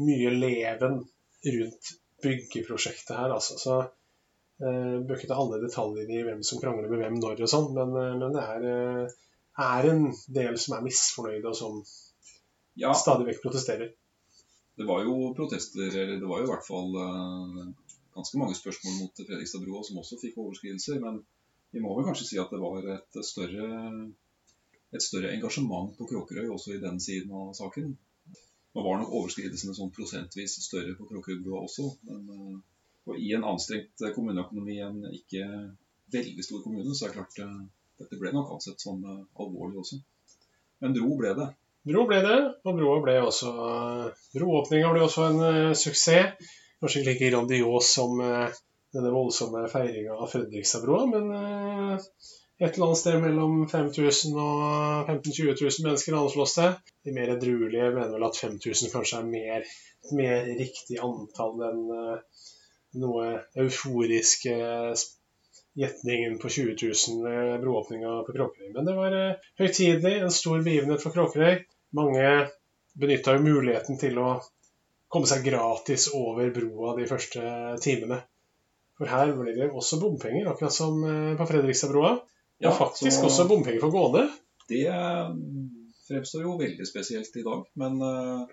[0.00, 1.02] mye leven
[1.42, 1.90] rundt
[2.22, 3.58] byggeprosjektet her, altså.
[3.58, 3.78] Så
[4.62, 7.72] eh, bør ikke ta alle detaljene i hvem som krangler med hvem når og sånn,
[7.76, 9.16] men, eh, men det er, eh,
[9.66, 10.06] er en
[10.38, 11.82] del som er misfornøyde, og som
[12.80, 13.90] Ja, stadig vekk protesterer.
[14.78, 16.94] det var jo protester, eller det var jo i hvert fall
[18.14, 20.96] ganske mange spørsmål mot Fredrikstadbrua som også fikk overskridelser.
[21.00, 21.18] Men
[21.72, 23.66] vi må vel kanskje si at det var et større,
[24.92, 27.94] et større engasjement på Kråkerøy også i den siden av saken.
[28.72, 31.88] Nå var nok overskridelsene sånn prosentvis større på Kråkerøybrua også.
[32.08, 32.58] Men, eh,
[33.08, 35.46] og i en anstrengt kommuneøkonomi i en ikke
[36.12, 37.58] veldig stor kommune, så er det klart eh,
[38.02, 40.00] dette ble nok ansett som eh, alvorlig også.
[40.82, 41.48] Men bro ble det.
[41.88, 43.52] Bro ble det, og broa ble også
[44.36, 46.52] Broåpninga ble også en uh, suksess.
[46.82, 48.54] Kanskje ikke like grandios som uh,
[48.94, 52.06] denne voldsomme feiringa av Fredrikstadbroa, men eh,
[52.62, 56.68] et eller annet sted mellom 5000 og 15 000-20 000 mennesker anslås det.
[57.02, 59.66] De mer edruelige mener vel at 5000 kanskje er mer,
[60.14, 62.46] mer riktig antall enn eh,
[63.02, 63.26] noe
[63.64, 64.94] euforisk eh,
[65.82, 68.70] gjetningen på 20 000 ved broåpninga på Kråkerøy.
[68.76, 71.64] Men det var eh, høytidelig, en stor begivenhet for Kråkerøy.
[71.98, 72.32] Mange
[72.94, 74.36] benytta jo muligheten til å
[75.10, 77.42] komme seg gratis over broa de første
[77.82, 78.22] timene.
[79.00, 82.20] For her ble det også bompenger, akkurat som på Fredrikstadbroa.
[82.62, 84.26] Ja, faktisk så- også bompenger for gående.
[84.70, 85.30] Det eh,
[86.08, 88.44] fremstår jo veldig spesielt i dag, men eh,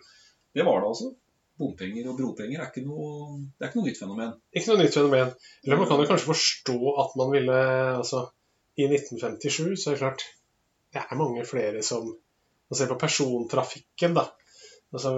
[0.57, 1.11] det var det altså.
[1.59, 4.29] Bompenger og bropenger er ikke noe, det er ikke noe nytt fenomen.
[4.55, 5.31] Ikke noe nytt fenomen.
[5.65, 7.57] Eller man kan jo kanskje forstå at man ville
[7.99, 8.21] Altså,
[8.79, 10.23] i 1957 så er det klart
[10.93, 14.23] Det er mange flere som Man ser på persontrafikken, da.
[14.93, 15.11] Altså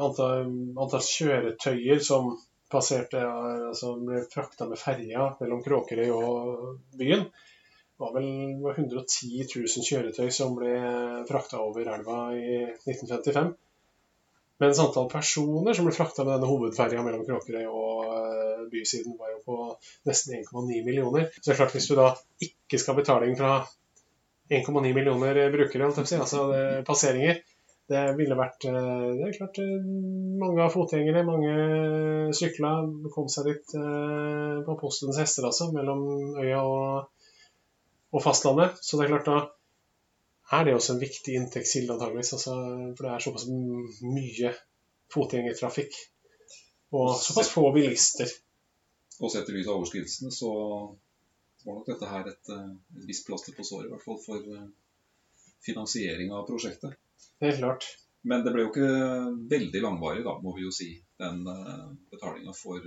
[0.00, 0.48] antall,
[0.80, 2.32] antall kjøretøyer som
[2.72, 7.26] passerte Altså ble frakta med ferja mellom Kråkerøy og byen.
[8.02, 8.28] Var vel
[8.74, 10.72] 110 000 kjøretøy som ble
[11.28, 13.52] frakta over elva i 1955.
[14.62, 19.32] Mens antall personer som ble frakta med denne hovedferja mellom Kråkerøy og eh, bysiden, var
[19.32, 19.56] jo på
[20.08, 21.30] nesten 1,9 millioner.
[21.38, 22.12] Så det er klart hvis du da
[22.46, 23.54] ikke skal ha betaling fra
[24.52, 26.46] 1,9 millioner brukere, altså
[26.86, 27.40] passeringer,
[27.90, 29.88] det ville vært eh, Det er klart eh,
[30.42, 31.52] mange av fotgjengere, mange
[32.36, 32.74] sykla,
[33.14, 36.04] kom seg dit eh, på postens hester, altså, mellom
[36.40, 37.21] øya og,
[38.12, 38.78] og fastlandet.
[38.84, 39.40] Så det er klart da
[40.52, 42.34] er det også en viktig inntektskilde, antageligvis.
[42.36, 42.56] Altså,
[42.96, 43.46] for det er såpass
[44.04, 44.52] mye
[45.12, 45.96] fotgjengertrafikk.
[46.92, 48.28] Og såpass få bilister.
[49.22, 50.50] Og sett i lys av overskridelsene, så
[51.62, 54.54] var nok dette her et, eh, et visst plaster på såret, i hvert fall for
[54.56, 54.68] eh,
[55.64, 56.98] finansiering av prosjektet.
[57.40, 57.86] Helt klart.
[58.28, 58.88] Men det ble jo ikke
[59.50, 62.78] veldig langvarig, da, må vi jo si, den uh, betalinga for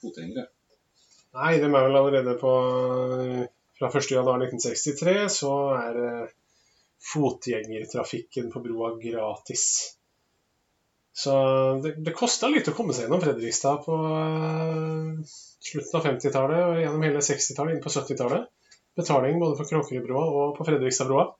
[0.00, 0.46] fotgjengere.
[1.36, 2.52] Nei, de er vel allerede på
[3.80, 6.32] Fra 1.1.1963 så er eh,
[7.14, 9.64] fotgjengertrafikken på broa gratis.
[11.16, 11.32] Så
[11.82, 15.38] det, det kosta litt å komme seg gjennom Fredrikstad på eh,
[15.70, 18.50] slutten av 50-tallet og gjennom hele 60-tallet, inn på 70-tallet.
[19.00, 21.30] Betaling både på Kråkerøybroa og på Fredrikstadbroa.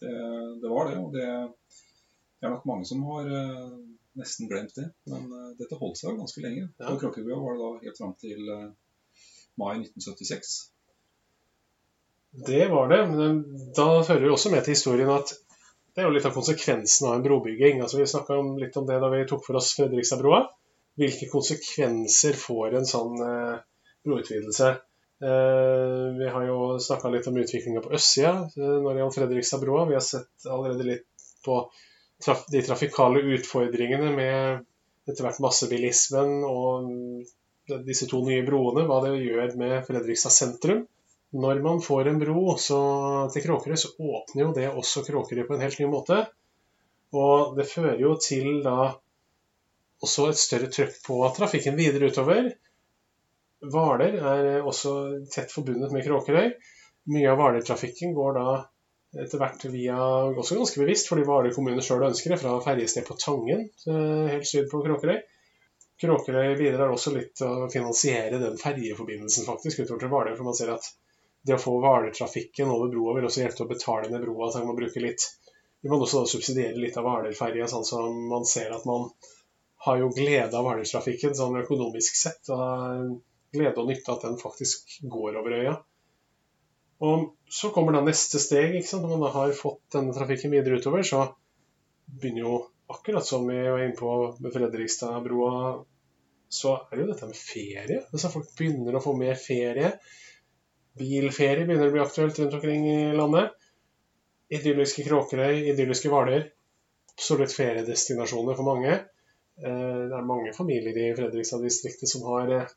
[0.00, 0.12] Det,
[0.60, 1.26] det var det, og det,
[2.40, 3.72] det er nok mange som har uh,
[4.20, 4.86] nesten glemt det.
[5.08, 6.68] Men uh, dette holdt seg ganske lenge.
[6.80, 6.90] Ja.
[6.90, 8.68] På Kråkerøya var det da helt fram til uh,
[9.60, 10.54] mai 1976.
[12.30, 13.40] Det var det, men
[13.76, 15.32] da hører det også med til historien at
[15.90, 17.80] det er jo litt av konsekvensen av en brobygging.
[17.82, 20.44] Altså Vi snakka litt om det da vi tok for oss Fredrikstadbroa.
[21.00, 23.58] Hvilke konsekvenser får en sånn eh,
[24.06, 24.70] broutvidelse?
[25.20, 29.88] Eh, vi har jo snakka litt om utviklinga på østsida eh, når det gjelder Fredrikstadbroa.
[29.90, 31.58] Vi har sett allerede litt på
[32.22, 39.16] traf de trafikale utfordringene med etter hvert massebilismen og disse to nye broene, hva det
[39.18, 40.84] gjør med Fredrikstad sentrum.
[41.30, 45.62] Når man får en bro til Kråkerøy, så åpner jo det også Kråkerøy på en
[45.62, 46.24] helt ny måte.
[47.14, 48.92] Og det fører jo til da
[50.02, 52.50] også et større trøkk på trafikken videre utover.
[53.60, 54.92] Hvaler er også
[55.30, 56.54] tett forbundet med Kråkerøy.
[57.10, 58.46] Mye av Hvaler-trafikken går da
[59.20, 59.98] etter hvert via,
[60.38, 64.48] også ganske bevisst, fordi Hvaler kommune sjøl ønsker det, fra ferjested på Tangen, eh, helt
[64.48, 65.18] syd på Kråkerøy.
[66.00, 70.36] Kråkerøy bidrar også litt til å finansiere den ferjeforbindelsen faktisk utover til Hvaler.
[70.38, 70.86] For man ser at
[71.46, 74.50] det å få Hvaler-trafikken over broa vil også hjelpe til å betale ned broa.
[74.52, 75.26] så man bruker litt
[75.80, 79.08] Vi må også subsidiere litt av Hvaler-ferja, sånn som man ser at man
[79.86, 82.50] har jo glede av Hvaler-trafikken sånn økonomisk sett.
[82.52, 83.16] og
[83.50, 85.78] Glede og nytte at den faktisk går over øya.
[87.00, 88.76] Og så kommer da neste steg.
[88.92, 91.24] Når man da har fått denne trafikken videre utover, så
[92.20, 92.58] begynner jo
[92.90, 95.84] akkurat som vi var inne på med Fredrikstadbroa,
[96.50, 98.00] så er det jo dette med ferie.
[98.10, 99.94] Hvis Folk begynner å få mer ferie.
[100.98, 103.54] Bilferie begynner å bli aktuelt rundt omkring i landet.
[104.50, 106.48] Idylliske Kråkerøy, idylliske Hvaler.
[107.14, 108.96] Absolutt feriedestinasjoner for mange.
[109.62, 112.72] Eh, det er mange familier i Fredrikstad-distriktet som har eh,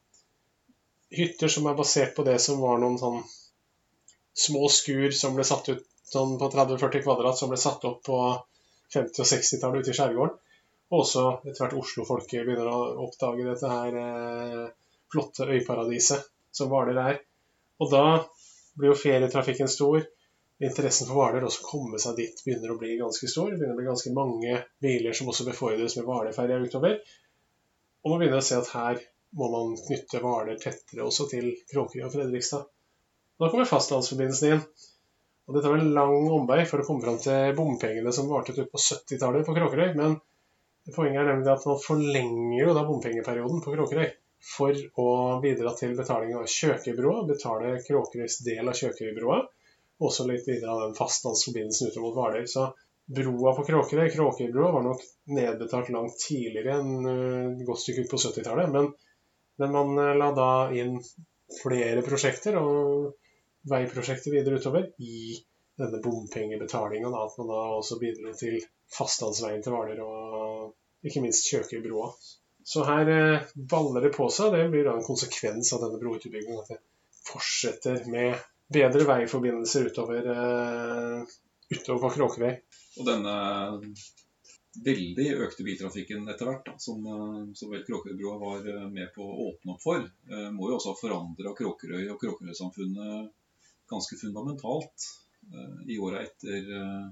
[1.13, 3.21] hytter som er basert på det som var noen sånn
[4.45, 8.19] små skur som ble satt ut sånn på 30-40 kvadrat, som ble satt opp på
[8.93, 10.39] 50- og 60-tallet ute i skjærgården.
[10.93, 14.65] Og også etter hvert Oslo-folket begynner å oppdage dette her eh,
[15.13, 17.21] flotte øyparadiset som Hvaler er.
[17.81, 18.05] Og da
[18.77, 20.03] blir jo ferietrafikken stor.
[20.63, 23.49] Interessen for Hvaler også komme seg dit begynner å bli ganske stor.
[23.51, 26.99] Det begynner å bli ganske mange biler som også befordres med Hvalerferja utover.
[28.03, 29.01] Og man begynner å se at her
[29.39, 32.67] må man knytte Hvaler tettere også til Kråkerøy og Fredrikstad.
[33.41, 34.65] Da kommer fastlandsforbindelsen inn.
[35.47, 38.69] Og Dette var en lang omvei for å komme fram til bompengene som varte ut
[38.71, 39.95] på 70-tallet på Kråkerøy.
[39.97, 40.19] Men
[40.93, 44.11] poenget er nemlig at man forlenger jo da bompengeperioden på Kråkerøy
[44.43, 45.09] for å
[45.43, 49.39] bidra til betaling av Kjøkøybroa, betale Kråkerøys del av Kjøkøybroa,
[49.99, 52.47] og også litt videre av den fastlandsforbindelsen utover mot Hvaler.
[52.51, 52.67] Så
[53.19, 58.11] broa på Kråkerøy, Kråkøybroa, var nok nedbetalt langt tidligere enn eh, et godt stykke ut
[58.11, 58.71] på 70-tallet.
[58.73, 58.91] Men,
[59.61, 60.99] men, man eh, la da inn
[61.61, 62.59] flere prosjekter.
[62.59, 63.13] og
[63.69, 65.37] veiprosjekter videre utover i
[65.79, 67.11] denne bompengebetalinga.
[67.15, 68.59] At man da også bidro til
[68.97, 72.11] fastlandsveien til Hvaler og ikke minst Kjøkøybroa.
[72.63, 74.55] Så her eh, baller det på seg.
[74.55, 76.63] Det blir da en konsekvens av denne broutbyggingen.
[76.63, 76.79] At det
[77.27, 78.39] fortsetter med
[78.73, 81.33] bedre veiforbindelser utover, uh,
[81.69, 82.55] utover på Kråkerøy.
[82.99, 83.35] Og denne
[84.83, 89.75] veldig økte biltrafikken etter hvert, som, eh, som vel Kråkerøybrua var med på å åpne
[89.75, 90.07] opp for,
[90.55, 93.29] må jo også ha forandra Kråkerøy og Kråkerøy-samfunnet
[93.93, 95.07] ganske fundamentalt
[95.53, 97.07] eh, i åra etter eh,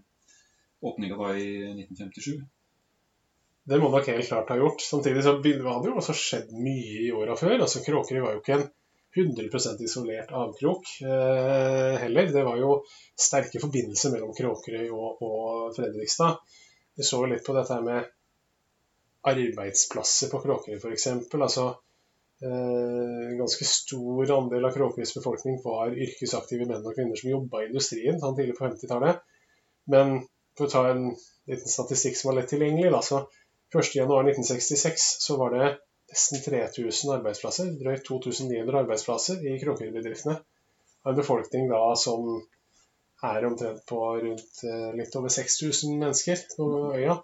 [0.81, 1.49] åpninga i
[1.83, 2.41] 1957.
[3.69, 4.81] Det må nok helt klart ha gjort.
[4.81, 7.59] Samtidig så hadde det jo også skjedd mye i åra før.
[7.59, 8.69] altså Kråkerøy var jo ikke en
[9.21, 12.31] 100% isolert avkrok eh, heller.
[12.33, 12.79] Det var jo
[13.19, 16.41] sterke forbindelser mellom Kråkerøy og, og Fredrikstad.
[16.97, 18.09] Vi så litt på dette med
[19.31, 21.07] arbeidsplasser på Kråkerøy f.eks.
[21.37, 21.69] Altså,
[22.43, 27.61] Eh, en ganske stor andel av Kråkerøys befolkning var yrkesaktive menn og kvinner som jobba
[27.61, 29.19] i industrien sånn tidlig på 50-tallet.
[29.93, 30.15] Men
[30.57, 31.03] for å ta en
[31.49, 33.21] liten statistikk som var lett tilgjengelig, da, så
[33.73, 35.67] 1.1.1966 så var det
[36.11, 40.39] nesten 3000 arbeidsplasser, drøyt 2900 arbeidsplasser i Kråkerøy-bedriftene.
[41.07, 42.41] En befolkning da som
[43.23, 47.15] er omtrent på rundt eh, litt over 6000 mennesker på øya.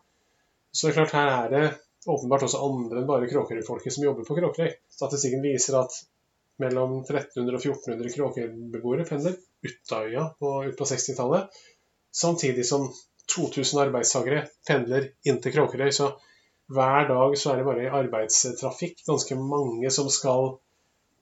[0.71, 1.65] Så det er klart, her er det
[2.07, 4.71] åpenbart også andre enn bare Kråkerøy-folket som jobber på Kråkerøy.
[4.93, 5.97] Statistikken viser at
[6.61, 9.35] mellom 1300 og 1400 Kråkerøy-beboere pendler
[9.67, 11.59] ut av øya på, ut på 60-tallet.
[12.13, 12.87] Samtidig som
[13.35, 15.91] 2000 arbeidstakere pendler inn til Kråkerøy.
[15.91, 16.13] Så
[16.73, 20.57] hver dag så er det bare arbeidstrafikk, ganske mange som skal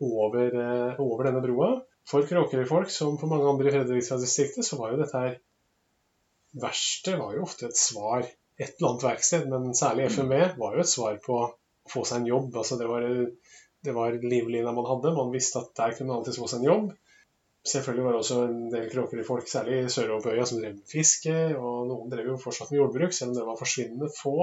[0.01, 1.69] over, eh, over denne broa.
[2.05, 5.37] For Kråkerøy-folk, som for mange andre i Fredrikstad-distriktet, så var jo dette her
[6.55, 10.83] Verkstedet var jo ofte et svar et eller annet verksted, men særlig FMV var jo
[10.85, 11.49] et svar på å
[11.91, 12.53] få seg en jobb.
[12.55, 13.07] Altså det var,
[13.83, 15.11] det var livlina man hadde.
[15.17, 16.93] Man visste at der kunne man alltid få seg en jobb.
[17.65, 21.35] Selvfølgelig var det også en del kråkerøyfolk, særlig sørover på øya, som drev med fiske.
[21.57, 24.37] Og noen drev jo fortsatt med jordbruk, selv om det var forsvinnende få.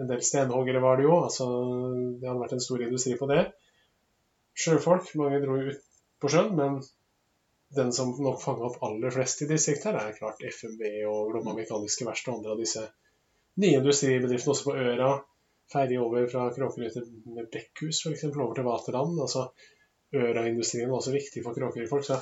[0.00, 1.18] En del stenhoggere var det jo.
[1.26, 1.46] altså
[2.20, 3.42] Det hadde vært en stor industri på det.
[4.64, 5.82] Sjøfolk, mange dro ut
[6.22, 6.80] på sjøen, men
[7.74, 11.56] den som nok fanga opp aller flest i distriktet, her, er klart FMV og Glomma
[11.58, 12.84] Mekaniske Verksted og andre av disse
[13.62, 15.12] nye industribedriften også på Øra.
[15.72, 17.06] Ferje over fra Kråkerøy til
[17.50, 18.26] Bekkhus f.eks.
[18.30, 19.20] over til Vaterland.
[19.26, 19.46] altså
[20.14, 22.04] Øra-industrien var også viktig for Kråkerøy-folk.
[22.06, 22.20] så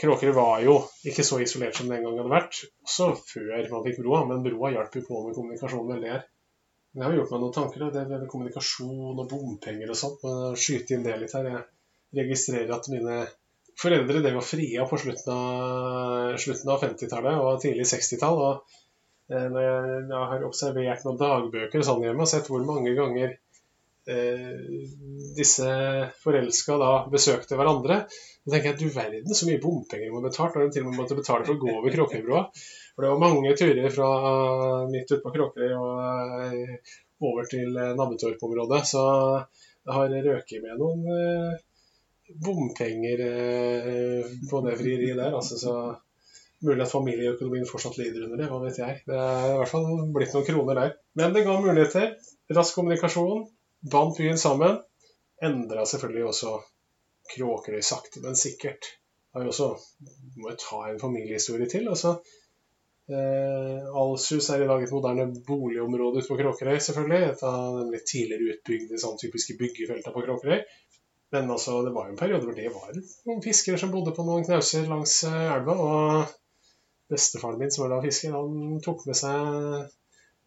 [0.00, 4.00] Kråkerøy var jo ikke så isolert som den gang hadde vært, også før man fikk
[4.02, 4.24] broa.
[4.30, 6.24] Men broa hjalp jo på med kommunikasjon veldig her.
[6.94, 10.22] Jeg har gjort meg noen tanker det med kommunikasjon og bompenger og sånt.
[10.22, 11.50] Men skyte inn det litt her.
[11.50, 13.24] Jeg registrerer at mine
[13.80, 18.42] foreldre det var fria på slutten av, slutten av 50-tallet og tidlig 60-tall.
[18.46, 18.80] og
[19.32, 22.92] Eh, når jeg, jeg har observert noen dagbøker og sånn hjemme og sett hvor mange
[22.96, 23.30] ganger
[24.12, 24.64] eh,
[25.38, 25.68] disse
[26.20, 28.02] forelska da besøkte hverandre,
[28.44, 30.90] så tenker jeg du verden så mye bompenger de må betalt når de til og
[30.90, 32.44] med måtte betale for å gå over Kråkerøybroa.
[32.94, 34.08] For det var mange turer fra
[34.86, 36.92] midt ute på Kråkerøy og eh,
[37.26, 38.82] over til eh, Nabbetorp-området.
[38.86, 39.04] Så
[39.84, 41.56] det har røket med noen eh,
[42.44, 45.34] bompenger eh, på det frieriet der.
[45.34, 45.74] Altså, så
[46.64, 49.02] mulig at familieøkonomien fortsatt lider under det, hva vet jeg.
[49.08, 50.94] Det er i hvert fall blitt noen kroner der.
[51.18, 52.14] Men det ga muligheter.
[52.54, 53.48] Rask kommunikasjon.
[53.92, 54.78] Bandt byen sammen.
[55.44, 56.54] Endra selvfølgelig også
[57.34, 58.86] Kråkerøy sakte, men sikkert.
[59.34, 59.68] Har jo også,
[60.38, 61.88] må jo ta en familiehistorie til.
[61.90, 62.18] altså
[63.04, 67.32] Eh, Alshus er i dag et moderne boligområde ute på Kråkerøy, selvfølgelig.
[67.32, 70.62] Et av de litt tidligere utbygde sånn typiske byggefeltene på Kråkerøy.
[71.34, 74.24] Men altså, det var jo en periode hvor det var noen fiskere som bodde på
[74.26, 75.76] noen knauser langs eh, elva.
[75.76, 79.92] Og bestefaren min, som var da fisker, han tok med seg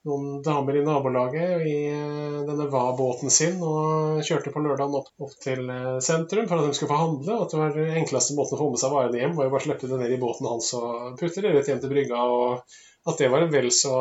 [0.08, 5.34] noen damer i nabolaget i eh, denne Va-båten sin og kjørte på lørdagen opp, opp,
[5.44, 7.36] til eh, sentrum for at de skulle få handle.
[7.36, 9.54] og at det var Den enkleste måten å få med seg varene hjem var jo
[9.56, 12.24] bare å slippe det ned i båten hans og putte det rett hjem til brygga.
[12.24, 13.98] og At det var en vel så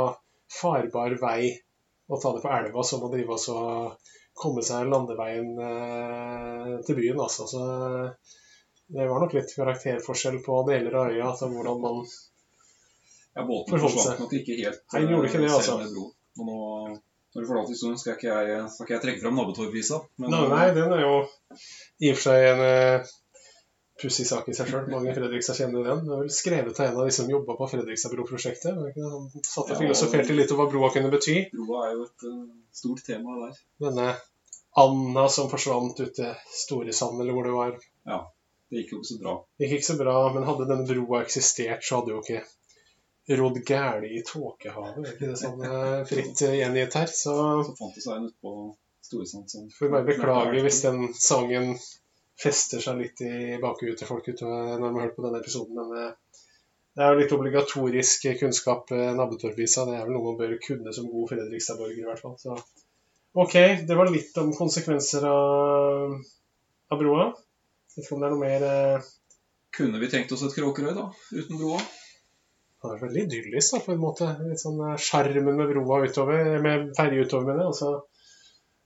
[0.61, 1.41] farbar vei
[2.07, 7.01] å ta det på elva som å drive oss og komme seg landeveien eh, til
[7.01, 7.21] byen.
[7.27, 7.49] altså.
[7.51, 7.67] Så
[8.95, 12.05] det var nok litt karakterforskjell på deler av øya, altså hvordan man
[13.37, 14.81] ja, båten forsvant nok ikke helt.
[14.93, 15.77] Nei, den gjorde ikke det, altså.
[16.37, 16.57] Og nå,
[17.35, 20.01] når du forlater historien, skal ikke jeg, skal ikke jeg trekke fram Nabbetorp-visa.
[20.25, 21.15] Nei, nei, den er jo
[22.01, 23.11] i og for seg en uh,
[24.01, 24.87] pussig sak i seg sjøl.
[24.93, 26.05] Mange Fredrikstad kjenner den.
[26.07, 28.81] Det er vel skrevet av en av de som jobba på Fredrikstadbro-prosjektet.
[28.97, 31.37] Han satt og filosoferte litt over hva broa kunne bety.
[31.53, 32.41] Broa er jo et uh,
[32.81, 33.61] stort tema der.
[33.89, 34.11] Denne
[34.77, 37.77] Anna som forsvant ute Storesand, eller hvor det var.
[38.09, 38.19] Ja,
[38.69, 39.39] det gikk jo ikke så bra.
[39.57, 42.43] Det gikk ikke så bra, men hadde denne broa eksistert, så hadde jo ikke
[43.29, 44.99] rodd gæli i tåkehavet.
[45.03, 47.11] Er ikke det sånn eh, fritt gjengitt her?
[47.11, 47.35] Så,
[47.67, 48.53] så fant det seg en ute
[49.07, 51.77] Storesand som Får bare beklage hvis den sangen
[52.43, 55.79] fester seg litt i bakhuet til folk utover når de har hørt på denne episoden.
[55.79, 56.41] Men eh,
[56.97, 61.11] det er jo litt obligatorisk kunnskap, eh, Det er vel noe man bør kunne som
[61.11, 62.39] god Fredrikstad-borger, i hvert fall.
[62.41, 62.57] Så
[63.37, 63.55] OK,
[63.87, 66.17] det var litt om konsekvenser av,
[66.89, 67.29] av broa.
[67.97, 69.11] Vet ikke om det er noe mer.
[69.77, 71.11] Kunne vi tenkt oss et Kråkerøy, da?
[71.37, 71.83] Uten broa?
[72.87, 74.29] Det er veldig idyllisk da, på en måte.
[74.47, 77.73] Litt sånn Sjarmen med broa utover, med ferje utover mener det.
[77.73, 77.91] Altså,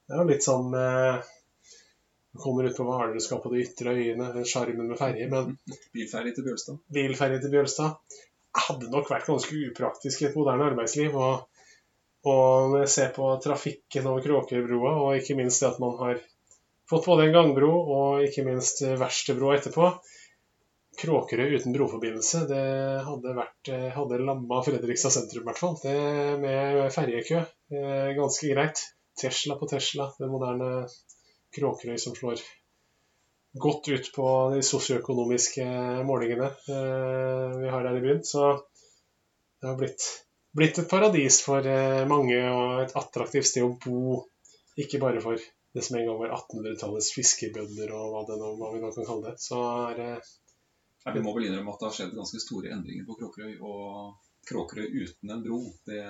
[0.06, 1.28] det er jo litt sånn eh,
[2.30, 4.32] Du kommer ut på Hvaler og skal på de ytre øyene.
[4.48, 5.28] Sjarmen med ferje.
[5.30, 5.54] Men
[5.96, 6.82] Bilferje til Bjølstad.
[6.96, 8.18] Bilferje til Bjølstad
[8.66, 11.14] hadde nok vært ganske upraktisk i et moderne arbeidsliv.
[11.14, 11.46] Og,
[12.30, 16.18] og se på trafikken over Kråkerbrua, og ikke minst det at man har
[16.90, 19.92] fått både en gangbro og ikke minst verkstedbro etterpå,
[21.00, 22.62] Kråkerøy uten broforbindelse, det
[23.06, 25.76] hadde vært eh, hadde lamma Fredrikstad sentrum, i hvert fall.
[25.80, 25.94] Det
[26.42, 27.40] med ferjekø.
[27.72, 28.82] Eh, ganske greit.
[29.20, 30.84] Tesla på Tesla, det moderne
[31.56, 32.42] Kråkerøy som slår
[33.60, 35.64] godt ut på de sosioøkonomiske
[36.06, 38.20] målingene eh, vi har her i byen.
[38.24, 38.50] Så
[39.60, 40.04] det har blitt,
[40.56, 41.64] blitt et paradis for
[42.12, 44.20] mange og et attraktivt sted å bo.
[44.80, 45.40] Ikke bare for
[45.72, 49.32] det som en gang var 1800-tallets fiskebønder og hva, nå, hva vi nå kan kalle
[49.32, 49.36] det.
[49.42, 50.12] Så er det
[51.08, 53.54] Vi må vel innrømme at det har skjedd ganske store endringer på Kråkerøy.
[53.64, 56.02] Og Kråkerøy uten en bro, det,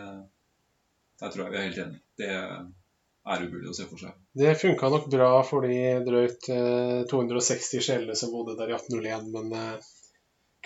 [1.20, 2.02] der tror jeg vi er helt enige.
[2.18, 4.18] Det er umulig å se for seg.
[4.42, 9.30] Det funka nok bra for de drøyt eh, 260 sjelene som bodde der i 1801,
[9.34, 9.90] men eh,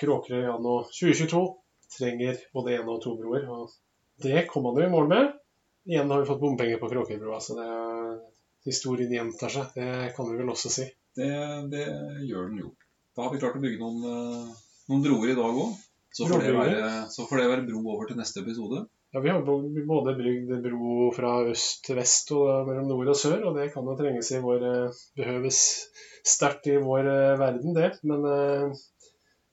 [0.01, 1.43] Kråkerøy anno 2022
[1.99, 3.45] trenger både én og to broer.
[3.51, 3.75] Og
[4.25, 5.35] det kom man jo i mål med.
[5.85, 7.69] Igjen har vi fått bompenger på Kråkerøybrua, så det,
[8.65, 9.77] historien gjentar seg.
[9.77, 10.89] Det kan vi vel også si.
[11.15, 11.31] Det,
[11.71, 11.85] det
[12.25, 12.73] gjør den jo.
[13.15, 15.75] Da har vi klart å bygge noen, eh, noen broer i dag òg.
[16.15, 18.85] Så, får det være, så får det være bro over til neste episode.
[19.15, 23.45] Ja, Vi har både bygd bro fra øst til vest og mellom nord og sør,
[23.49, 25.61] og det kan jo trenges i vår eh, behøves
[26.27, 27.91] sterkt i vår eh, verden, det.
[28.03, 28.27] Men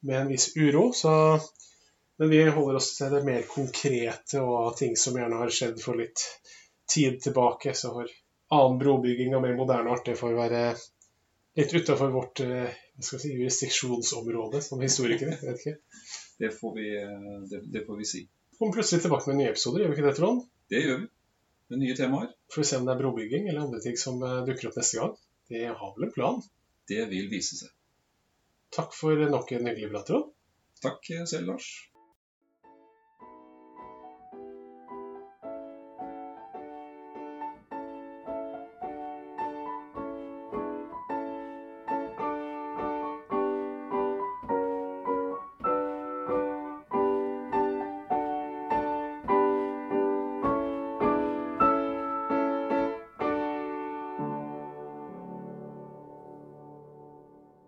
[0.01, 0.91] med en viss uro.
[0.93, 1.39] Så
[2.17, 5.97] Men vi holder oss til det mer konkrete og ting som gjerne har skjedd for
[5.97, 6.21] litt
[6.93, 7.73] tid tilbake.
[7.73, 8.09] Så for
[8.53, 10.61] annen brobygging og mer moderne art, det får være
[11.59, 15.37] litt utafor vårt eh, si, jurisdiksjonsområde som historikere.
[15.41, 15.75] vet ikke.
[16.41, 18.23] Det får, vi, eh, det, det får vi si.
[18.59, 20.45] Kommer plutselig tilbake med nye episoder, gjør vi ikke det, Trond?
[20.71, 21.11] Det gjør vi.
[21.71, 22.31] Med nye temaer.
[22.53, 24.99] Får vi se om det er brobygging eller andre ting som eh, dukker opp neste
[25.01, 25.15] gang.
[25.51, 26.41] Det har vel en plan?
[26.91, 27.71] Det vil vise seg.
[28.71, 30.31] Takk for nok en hyggelig prat, Trond.
[30.81, 31.67] Takk selv, Lars.